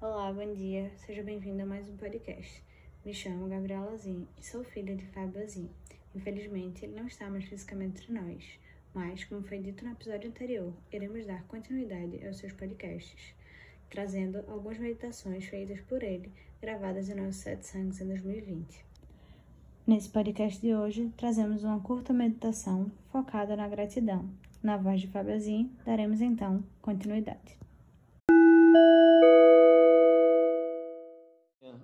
[0.00, 0.92] Olá, bom dia.
[0.94, 2.62] Seja bem-vindo a mais um podcast.
[3.04, 5.68] Me chamo Gabriela Zin e sou filha de Fábio Zin.
[6.14, 8.44] Infelizmente, ele não está mais fisicamente entre nós,
[8.94, 13.34] mas, como foi dito no episódio anterior, iremos dar continuidade aos seus podcasts,
[13.90, 16.30] trazendo algumas meditações feitas por ele,
[16.62, 18.84] gravadas em nosso Sete Sangues em 2020.
[19.84, 24.30] Nesse podcast de hoje, trazemos uma curta meditação focada na gratidão.
[24.62, 27.58] Na voz de Fábio Zin, daremos então continuidade.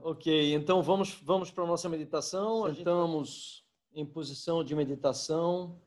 [0.07, 2.69] Ok, então vamos, vamos para a nossa meditação.
[2.69, 5.80] Estamos em posição de meditação.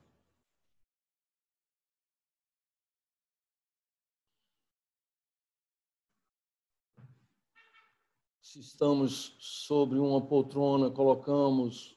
[8.42, 11.96] Se estamos sobre uma poltrona, colocamos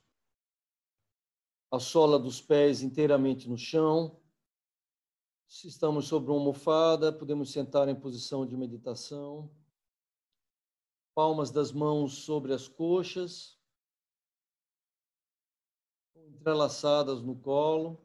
[1.71, 4.21] a sola dos pés inteiramente no chão.
[5.48, 9.51] Se estamos sobre uma almofada, podemos sentar em posição de meditação
[11.20, 13.60] palmas das mãos sobre as coxas,
[16.16, 18.01] entrelaçadas no colo.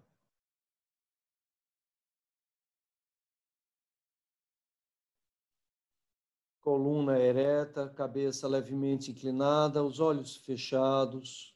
[6.59, 11.55] Coluna ereta, cabeça levemente inclinada, os olhos fechados.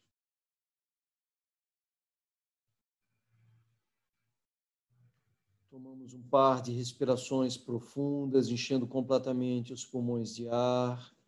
[5.70, 11.19] Tomamos um par de respirações profundas, enchendo completamente os pulmões de ar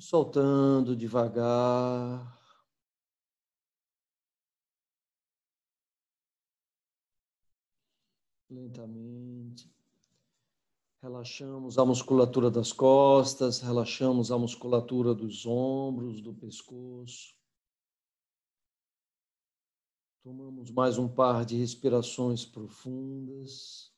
[0.00, 2.38] soltando devagar.
[8.48, 9.70] Lentamente.
[11.02, 17.34] Relaxamos a musculatura das costas, relaxamos a musculatura dos ombros, do pescoço.
[20.22, 23.89] Tomamos mais um par de respirações profundas.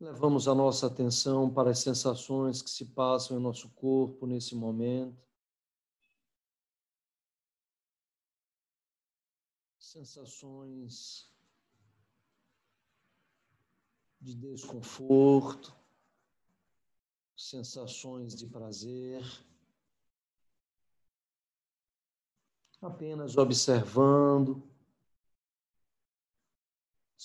[0.00, 5.22] Levamos a nossa atenção para as sensações que se passam em nosso corpo nesse momento.
[9.78, 11.30] Sensações
[14.18, 15.76] de desconforto,
[17.36, 19.22] sensações de prazer.
[22.80, 24.69] Apenas observando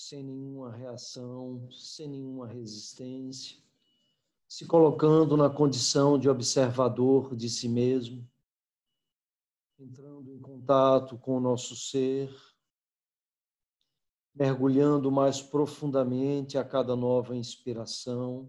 [0.08, 3.60] sem nenhuma reação, sem nenhuma resistência,
[4.46, 8.24] se colocando na condição de observador de si mesmo,
[9.76, 12.32] entrando em contato com o nosso ser,
[14.32, 18.48] mergulhando mais profundamente a cada nova inspiração.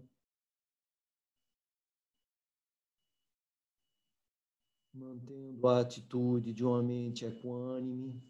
[4.94, 8.22] Mantendo a atitude de uma mente equânime,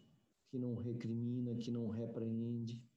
[0.47, 2.88] que não recrimina, que não repreende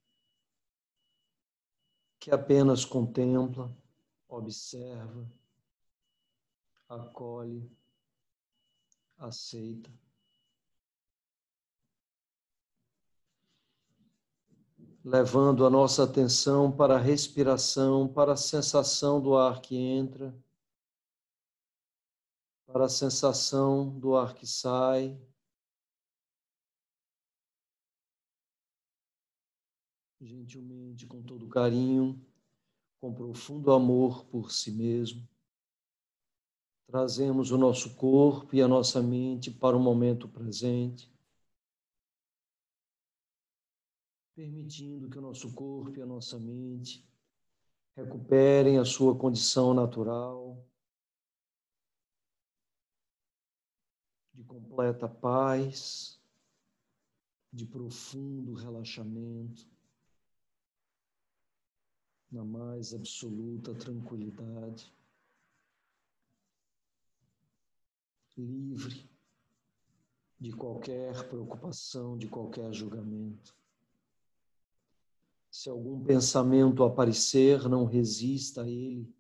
[2.23, 3.77] que apenas contempla,
[4.29, 5.29] observa,
[6.89, 7.69] acolhe,
[9.19, 9.91] aceita.
[15.05, 20.33] Levando a nossa atenção para a respiração, para a sensação do ar que entra,
[22.65, 25.21] para a sensação do ar que sai.
[30.27, 32.25] Gentilmente, com todo carinho,
[33.01, 35.29] com profundo amor por si mesmo.
[36.87, 41.11] Trazemos o nosso corpo e a nossa mente para o momento presente,
[44.35, 47.05] permitindo que o nosso corpo e a nossa mente
[47.97, 50.65] recuperem a sua condição natural
[54.33, 56.21] de completa paz,
[57.53, 59.73] de profundo relaxamento
[62.33, 64.91] na mais absoluta tranquilidade,
[68.39, 69.07] livre
[70.41, 73.55] de qualquer preocupação, de qualquer julgamento.
[75.51, 79.15] Se algum pensamento aparecer, não resista a ele,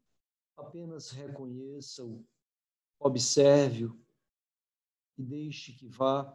[0.56, 2.24] apenas reconheça-o,
[2.98, 3.94] observe-o
[5.18, 6.34] e deixe que vá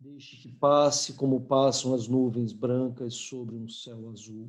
[0.00, 4.48] Deixe que passe como passam as nuvens brancas sobre um céu azul.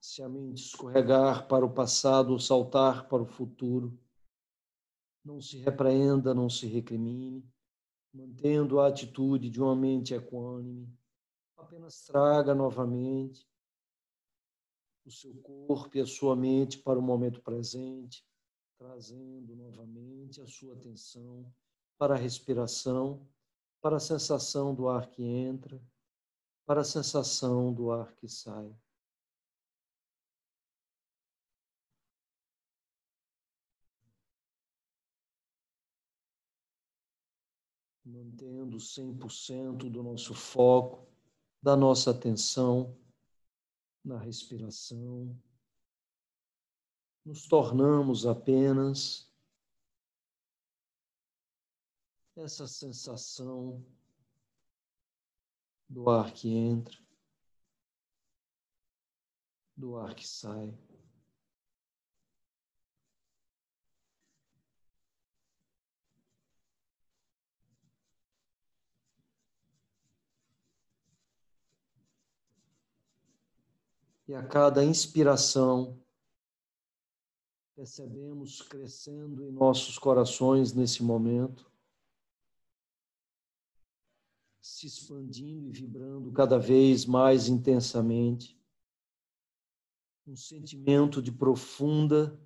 [0.00, 3.98] Se a mente escorregar para o passado ou saltar para o futuro,
[5.24, 7.44] não se repreenda, não se recrimine,
[8.14, 10.88] mantendo a atitude de uma mente equânime,
[11.56, 13.50] apenas traga novamente
[15.04, 18.24] o seu corpo e a sua mente para o momento presente,
[18.78, 21.52] trazendo novamente a sua atenção
[21.98, 23.28] para a respiração,
[23.80, 25.80] para a sensação do ar que entra,
[26.64, 28.74] para a sensação do ar que sai.
[38.04, 41.08] Mantendo 100% do nosso foco,
[41.62, 42.96] da nossa atenção
[44.04, 45.40] na respiração,
[47.24, 49.30] nos tornamos apenas
[52.36, 53.84] essa sensação
[55.88, 56.98] do ar que entra,
[59.76, 60.76] do ar que sai.
[74.26, 76.00] E a cada inspiração,
[77.74, 81.72] percebemos crescendo em nossos corações nesse momento
[84.62, 88.56] se expandindo e vibrando cada vez mais intensamente.
[90.24, 92.40] Um sentimento de profunda,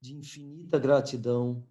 [0.00, 1.66] de infinita gratidão.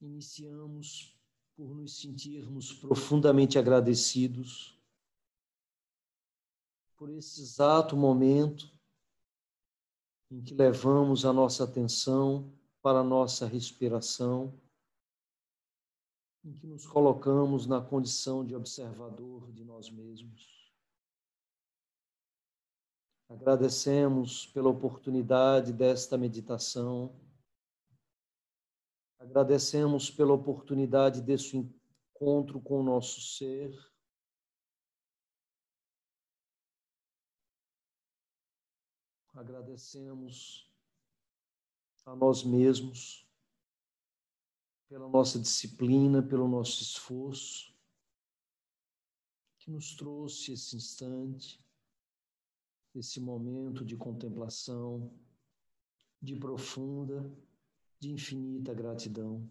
[0.00, 1.16] Iniciamos
[1.56, 4.79] por nos sentirmos profundamente agradecidos
[7.00, 8.70] por esse exato momento
[10.30, 12.52] em que levamos a nossa atenção
[12.82, 14.52] para a nossa respiração
[16.44, 20.70] em que nos colocamos na condição de observador de nós mesmos.
[23.30, 27.18] Agradecemos pela oportunidade desta meditação.
[29.18, 33.74] Agradecemos pela oportunidade desse encontro com o nosso ser.
[39.32, 40.68] Agradecemos
[42.04, 43.26] a nós mesmos
[44.88, 47.72] pela nossa disciplina, pelo nosso esforço,
[49.58, 51.64] que nos trouxe esse instante,
[52.94, 55.12] esse momento de contemplação,
[56.20, 57.30] de profunda,
[58.00, 59.48] de infinita gratidão.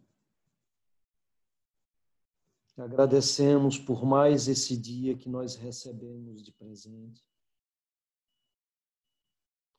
[2.75, 7.23] Agradecemos por mais esse dia que nós recebemos de presente,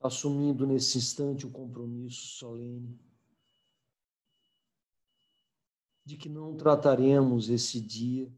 [0.01, 2.99] assumindo nesse instante o compromisso solene
[6.11, 8.29] de que não trataremos esse dia,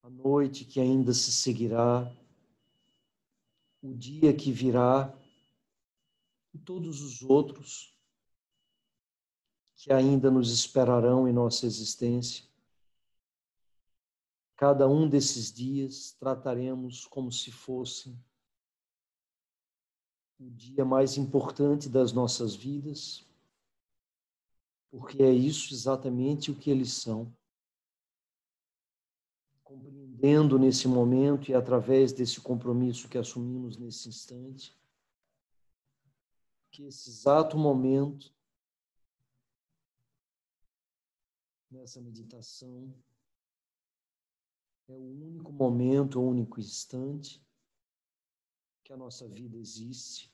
[0.00, 2.08] a noite que ainda se seguirá,
[3.82, 5.12] o dia que virá
[6.54, 7.98] e todos os outros
[9.74, 12.47] que ainda nos esperarão em nossa existência.
[14.58, 18.20] Cada um desses dias trataremos como se fossem
[20.36, 23.24] o dia mais importante das nossas vidas,
[24.90, 27.32] porque é isso exatamente o que eles são.
[29.62, 34.76] Compreendendo nesse momento e através desse compromisso que assumimos nesse instante,
[36.72, 38.34] que esse exato momento,
[41.70, 42.92] nessa meditação,
[44.88, 47.44] é o único momento, o único instante
[48.82, 50.32] que a nossa vida existe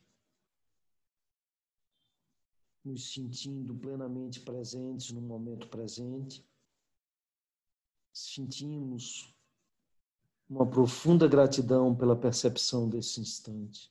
[2.85, 6.47] nos sentindo plenamente presentes no momento presente,
[8.13, 9.35] sentimos
[10.49, 13.91] uma profunda gratidão pela percepção desse instante.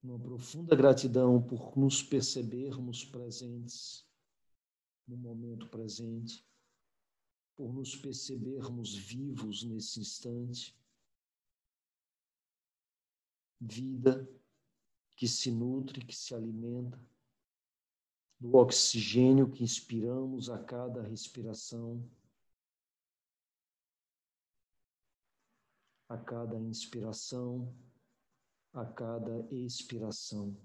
[0.00, 4.06] Uma profunda gratidão por nos percebermos presentes
[5.06, 6.46] no momento presente,
[7.58, 10.78] por nos percebermos vivos nesse instante.
[13.60, 14.30] Vida
[15.16, 16.96] que se nutre, que se alimenta
[18.38, 22.08] do oxigênio que inspiramos a cada respiração,
[26.08, 27.74] a cada inspiração,
[28.72, 30.56] a cada expiração.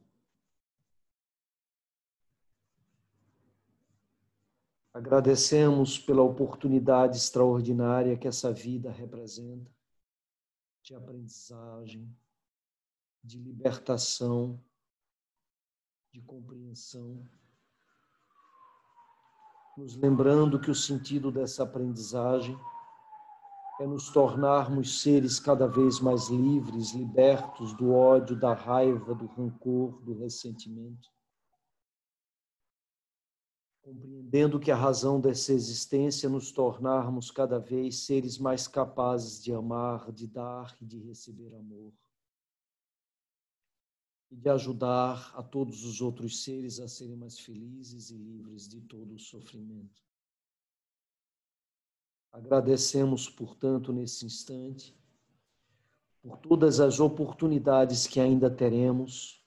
[4.93, 9.71] Agradecemos pela oportunidade extraordinária que essa vida representa
[10.83, 12.15] de aprendizagem,
[13.23, 14.61] de libertação,
[16.11, 17.27] de compreensão,
[19.75, 22.55] nos lembrando que o sentido dessa aprendizagem
[23.81, 29.99] é nos tornarmos seres cada vez mais livres, libertos do ódio, da raiva, do rancor,
[30.03, 31.12] do ressentimento.
[33.83, 40.09] Compreendendo que a razão dessa existência nos tornarmos cada vez seres mais capazes de amar,
[40.09, 41.91] de dar e de receber amor.
[44.31, 48.79] E de ajudar a todos os outros seres a serem mais felizes e livres de
[48.79, 50.01] todo o sofrimento.
[52.31, 54.97] Agradecemos, portanto, nesse instante,
[56.21, 59.45] por todas as oportunidades que ainda teremos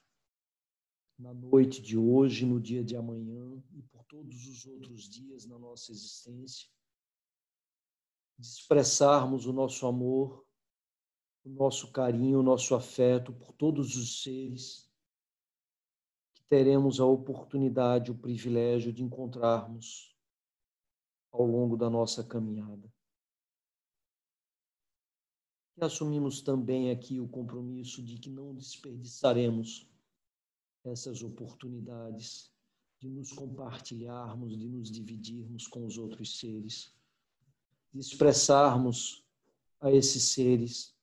[1.17, 5.59] na noite de hoje, no dia de amanhã e por todos os outros dias na
[5.59, 6.67] nossa existência,
[8.37, 10.45] de expressarmos o nosso amor,
[11.43, 14.89] o nosso carinho, o nosso afeto por todos os seres
[16.33, 20.15] que teremos a oportunidade, o privilégio de encontrarmos
[21.31, 22.91] ao longo da nossa caminhada.
[25.77, 29.87] E assumimos também aqui o compromisso de que não desperdiçaremos
[30.83, 32.51] essas oportunidades
[32.99, 36.93] de nos compartilharmos, de nos dividirmos com os outros seres,
[37.93, 39.23] de expressarmos
[39.79, 40.95] a esses seres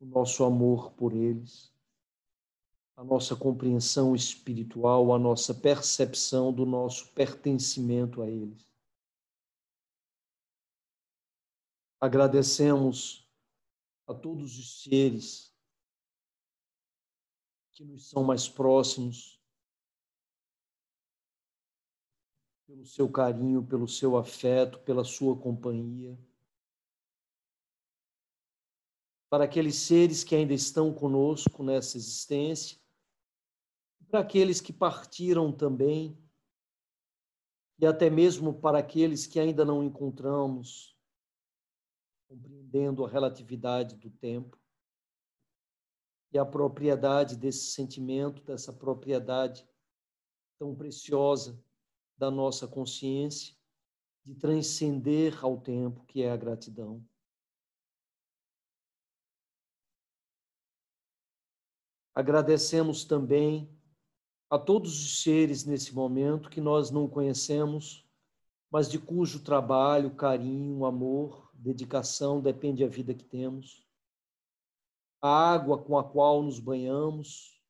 [0.00, 1.72] o nosso amor por eles
[2.98, 8.66] a nossa compreensão espiritual, a nossa percepção do nosso pertencimento a eles.
[12.00, 13.24] Agradecemos
[14.04, 15.47] a todos os seres
[17.78, 19.40] que nos são mais próximos,
[22.66, 26.18] pelo seu carinho, pelo seu afeto, pela sua companhia.
[29.30, 32.80] Para aqueles seres que ainda estão conosco nessa existência,
[34.08, 36.18] para aqueles que partiram também,
[37.78, 40.98] e até mesmo para aqueles que ainda não encontramos,
[42.26, 44.58] compreendendo a relatividade do tempo
[46.32, 49.66] e a propriedade desse sentimento, dessa propriedade
[50.58, 51.62] tão preciosa
[52.16, 53.54] da nossa consciência,
[54.24, 57.02] de transcender ao tempo, que é a gratidão.
[62.14, 63.72] Agradecemos também
[64.50, 68.04] a todos os seres nesse momento que nós não conhecemos,
[68.70, 73.87] mas de cujo trabalho, carinho, amor, dedicação depende a vida que temos,
[75.20, 77.60] a água com a qual nos banhamos,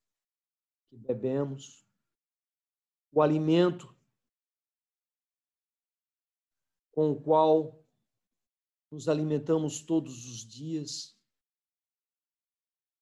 [0.89, 1.87] que bebemos,
[3.13, 3.95] o alimento
[6.93, 7.85] com o qual
[8.91, 11.17] nos alimentamos todos os dias.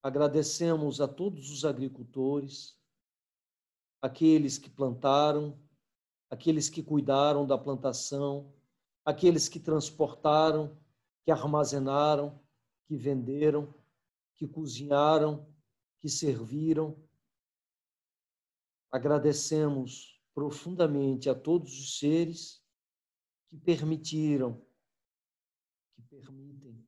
[0.03, 2.79] Agradecemos a todos os agricultores,
[4.01, 5.59] aqueles que plantaram,
[6.31, 8.53] aqueles que cuidaram da plantação,
[9.05, 10.77] aqueles que transportaram,
[11.25, 12.41] que armazenaram,
[12.87, 13.75] que venderam,
[14.37, 15.51] que cozinharam,
[16.01, 17.03] que serviram.
[18.91, 22.63] Agradecemos profundamente a todos os seres
[23.49, 24.65] que permitiram,
[25.95, 26.87] que permitem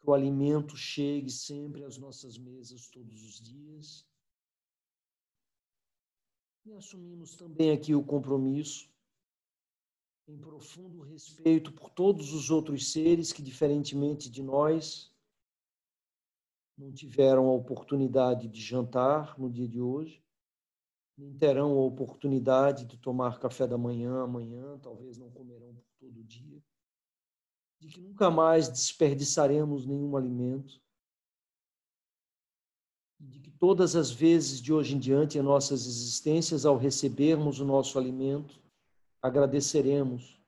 [0.00, 4.06] que o alimento chegue sempre às nossas mesas todos os dias
[6.66, 8.90] e assumimos também aqui o compromisso
[10.26, 15.14] em profundo respeito por todos os outros seres que, diferentemente de nós,
[16.76, 20.22] não tiveram a oportunidade de jantar no dia de hoje,
[21.16, 26.20] nem terão a oportunidade de tomar café da manhã amanhã, talvez não comerão por todo
[26.20, 26.62] o dia,
[27.80, 30.80] de que nunca mais desperdiçaremos nenhum alimento,
[33.18, 37.64] de que todas as vezes de hoje em diante em nossas existências, ao recebermos o
[37.64, 38.60] nosso alimento,
[39.22, 40.38] agradeceremos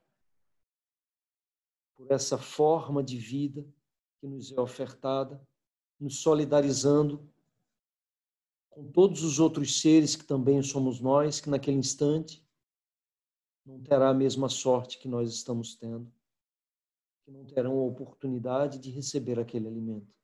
[1.97, 3.67] por essa forma de vida
[4.21, 5.43] que nos é ofertada,
[5.99, 7.29] nos solidarizando
[8.71, 12.47] com todos os outros seres que também somos nós, que naquele instante
[13.67, 16.11] não terá a mesma sorte que nós estamos tendo,
[17.25, 20.17] que não terão a oportunidade de receber aquele alimento.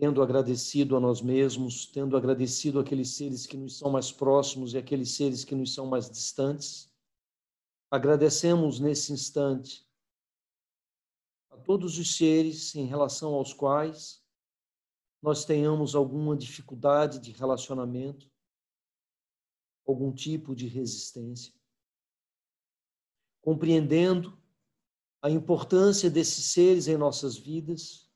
[0.00, 4.78] tendo agradecido a nós mesmos, tendo agradecido aqueles seres que nos são mais próximos e
[4.78, 6.90] aqueles seres que nos são mais distantes,
[7.90, 9.86] agradecemos nesse instante
[11.70, 14.20] todos os seres em relação aos quais
[15.22, 18.28] nós tenhamos alguma dificuldade de relacionamento,
[19.86, 21.54] algum tipo de resistência.
[23.40, 24.36] Compreendendo
[25.22, 28.10] a importância desses seres em nossas vidas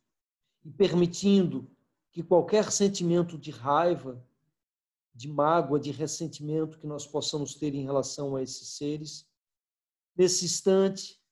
[0.64, 1.70] e permitindo
[2.10, 4.20] que qualquer sentimento de raiva,
[5.14, 9.30] de mágoa, de ressentimento que nós possamos ter em relação a esses seres,
[10.16, 11.23] nesse instante,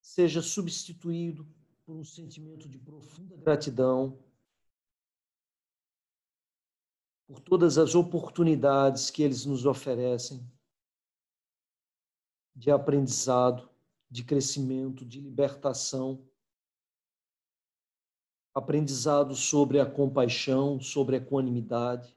[0.00, 1.46] seja substituído
[1.84, 4.18] por um sentimento de profunda gratidão
[7.30, 10.44] por todas as oportunidades que eles nos oferecem
[12.56, 13.70] de aprendizado,
[14.10, 16.28] de crescimento, de libertação,
[18.52, 22.16] aprendizado sobre a compaixão, sobre a equanimidade,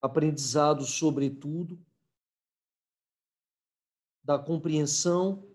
[0.00, 1.84] aprendizado, sobretudo,
[4.24, 5.46] da compreensão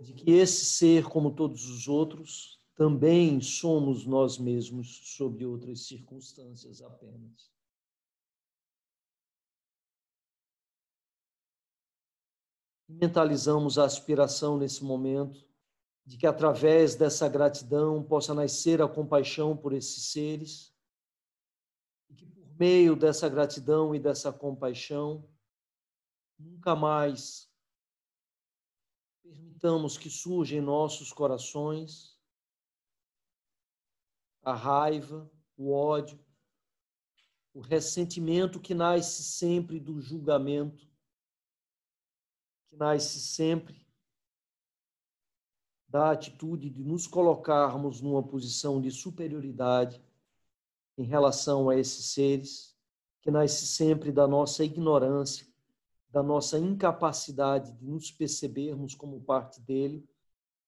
[0.00, 6.80] de que esse ser, como todos os outros, também somos nós mesmos sob outras circunstâncias
[6.80, 7.50] apenas.
[12.88, 15.46] Mentalizamos a aspiração nesse momento
[16.06, 20.74] de que através dessa gratidão possa nascer a compaixão por esses seres
[22.08, 25.28] e que por meio dessa gratidão e dessa compaixão
[26.38, 27.49] nunca mais
[29.60, 32.18] permitamos que surja em nossos corações
[34.42, 36.18] a raiva, o ódio,
[37.52, 40.88] o ressentimento que nasce sempre do julgamento,
[42.70, 43.86] que nasce sempre
[45.86, 50.02] da atitude de nos colocarmos numa posição de superioridade
[50.96, 52.74] em relação a esses seres,
[53.20, 55.46] que nasce sempre da nossa ignorância,
[56.10, 60.08] da nossa incapacidade de nos percebermos como parte dele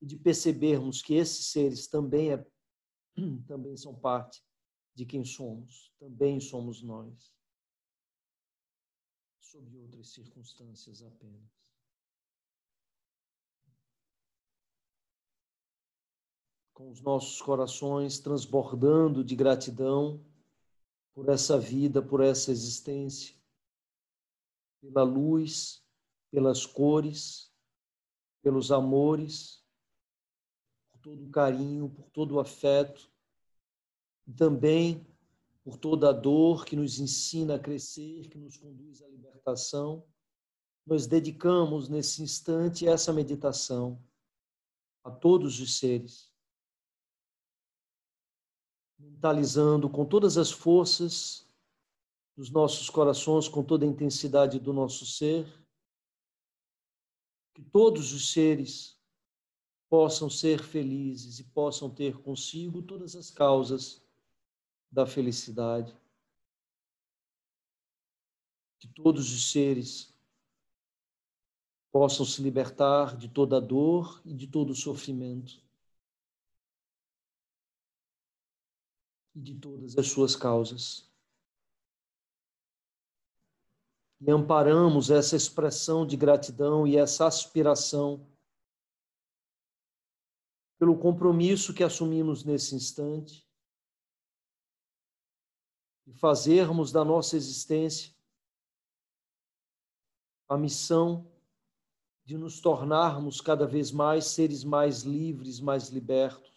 [0.00, 2.46] e de percebermos que esses seres também, é,
[3.46, 4.42] também são parte
[4.94, 7.32] de quem somos, também somos nós,
[9.40, 11.62] sob outras circunstâncias apenas.
[16.72, 20.24] com os nossos corações transbordando de gratidão
[21.14, 23.36] por essa vida, por essa existência,
[24.82, 25.82] pela luz,
[26.30, 27.50] pelas cores,
[28.42, 29.64] pelos amores,
[30.90, 33.10] por todo o carinho, por todo o afeto,
[34.26, 35.06] e também
[35.64, 40.04] por toda a dor que nos ensina a crescer, que nos conduz à libertação.
[40.84, 44.04] Nós dedicamos nesse instante essa meditação
[45.04, 46.32] a todos os seres
[49.02, 51.46] mentalizando com todas as forças
[52.36, 55.46] dos nossos corações, com toda a intensidade do nosso ser,
[57.54, 58.98] que todos os seres
[59.88, 64.02] possam ser felizes e possam ter consigo todas as causas
[64.90, 65.94] da felicidade.
[68.78, 70.12] Que todos os seres
[71.90, 75.62] possam se libertar de toda dor e de todo sofrimento.
[79.34, 81.10] e de todas as suas causas.
[84.24, 88.26] E amparamos essa expressão de gratidão e essa aspiração
[90.78, 93.46] pelo compromisso que assumimos nesse instante
[96.06, 98.12] de fazermos da nossa existência
[100.48, 101.30] a missão
[102.24, 106.52] de nos tornarmos cada vez mais seres mais livres, mais libertos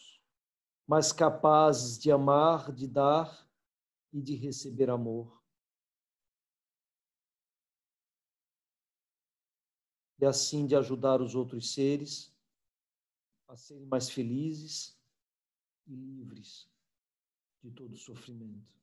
[0.87, 3.47] mas capazes de amar, de dar
[4.13, 5.34] e de receber amor.
[10.25, 12.35] E assim de ajudar os outros seres
[13.47, 14.97] a serem mais felizes
[15.85, 16.67] e livres
[17.63, 18.73] de todo sofrimento.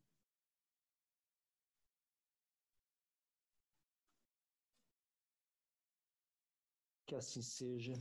[7.04, 7.94] Que assim seja.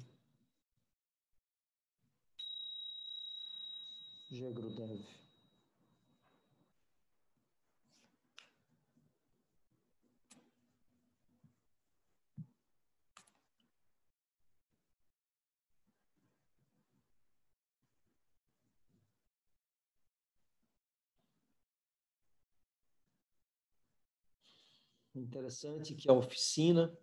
[4.30, 5.04] Jagrudev.
[25.13, 26.97] Interessante que a oficina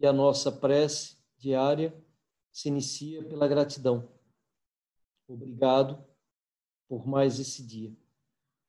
[0.00, 1.94] e a nossa prece diária
[2.50, 4.08] se inicia pela gratidão.
[5.28, 6.04] Obrigado
[6.88, 7.94] por mais esse dia.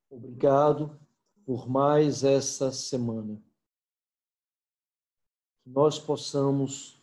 [0.10, 1.00] Obrigado
[1.46, 3.42] por mais essa semana.
[5.64, 7.02] Que nós possamos,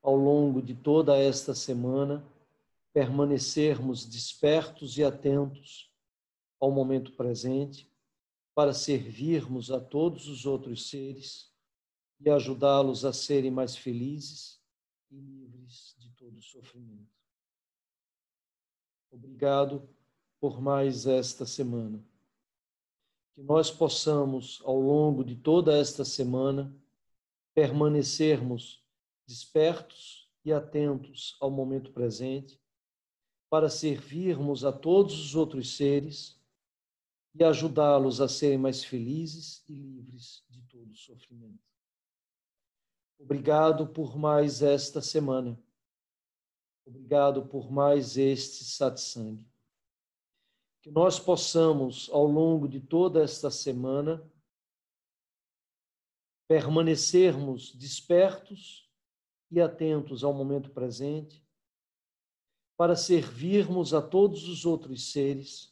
[0.00, 2.24] ao longo de toda esta semana,
[2.92, 5.92] permanecermos despertos e atentos
[6.60, 7.89] ao momento presente,
[8.60, 11.50] para servirmos a todos os outros seres
[12.20, 14.60] e ajudá-los a serem mais felizes
[15.10, 17.08] e livres de todo sofrimento.
[19.10, 19.88] Obrigado
[20.38, 22.04] por mais esta semana.
[23.34, 26.70] Que nós possamos, ao longo de toda esta semana,
[27.54, 28.84] permanecermos
[29.26, 32.60] despertos e atentos ao momento presente,
[33.48, 36.38] para servirmos a todos os outros seres
[37.34, 41.70] e ajudá-los a serem mais felizes e livres de todo sofrimento.
[43.18, 45.58] Obrigado por mais esta semana.
[46.84, 49.46] Obrigado por mais este satsang.
[50.82, 54.26] Que nós possamos, ao longo de toda esta semana,
[56.48, 58.90] permanecermos despertos
[59.50, 61.46] e atentos ao momento presente,
[62.76, 65.69] para servirmos a todos os outros seres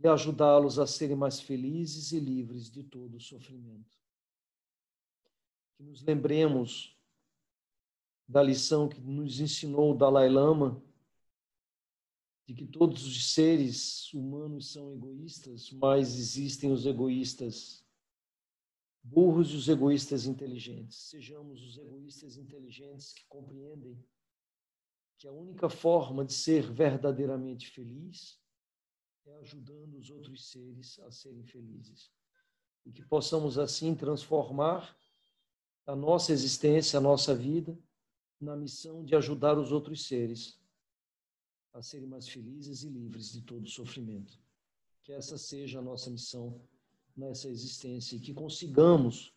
[0.00, 3.90] e ajudá-los a serem mais felizes e livres de todo o sofrimento.
[5.76, 6.96] Que nos lembremos
[8.26, 10.82] da lição que nos ensinou o Dalai Lama,
[12.46, 17.84] de que todos os seres humanos são egoístas, mas existem os egoístas
[19.02, 21.10] burros e os egoístas inteligentes.
[21.10, 24.02] Sejamos os egoístas inteligentes que compreendem
[25.18, 28.42] que a única forma de ser verdadeiramente feliz
[29.26, 32.10] é ajudando os outros seres a serem felizes.
[32.84, 34.96] E que possamos assim transformar
[35.86, 37.78] a nossa existência, a nossa vida,
[38.40, 40.60] na missão de ajudar os outros seres
[41.72, 44.38] a serem mais felizes e livres de todo sofrimento.
[45.02, 46.60] Que essa seja a nossa missão
[47.16, 49.34] nessa existência e que consigamos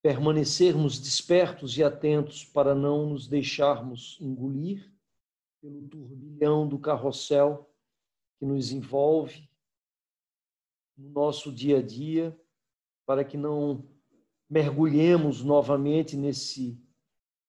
[0.00, 4.92] permanecermos despertos e atentos para não nos deixarmos engolir
[5.60, 7.67] pelo turbilhão do carrossel
[8.38, 9.48] que nos envolve
[10.96, 12.38] no nosso dia a dia,
[13.06, 13.88] para que não
[14.48, 16.80] mergulhemos novamente nesse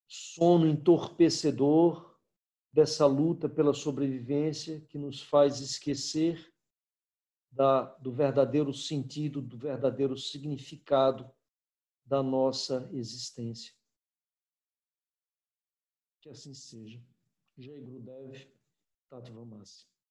[0.07, 2.17] sono entorpecedor
[2.71, 6.53] dessa luta pela sobrevivência que nos faz esquecer
[7.51, 11.31] da, do verdadeiro sentido, do verdadeiro significado
[12.05, 13.73] da nossa existência.
[16.21, 17.01] Que assim seja.
[17.57, 18.47] Jai Gurudev
[19.09, 19.45] Tattva